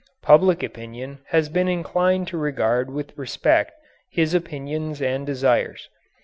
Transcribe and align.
Public 0.23 0.63
opinion 0.63 1.19
has 1.27 1.47
been 1.47 1.67
inclined 1.67 2.27
to 2.29 2.37
regard 2.39 2.89
with 2.89 3.15
respect 3.15 3.73
his 4.09 4.33
opinions 4.33 4.99
and 4.99 5.27
desires. 5.27 5.89